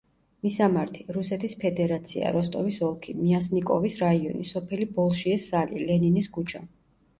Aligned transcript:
მისამართი: 0.45 1.03
რუსეთის 1.17 1.53
ფედერაცია, 1.63 2.31
როსტოვის 2.37 2.81
ოლქი, 2.89 3.15
მიასნიკოვის 3.19 3.99
რაიონი, 4.07 4.49
სოფელი 4.55 4.91
ბოლშიე-სალი, 4.99 5.85
ლენინის 5.87 6.35
ქუჩა. 6.41 6.67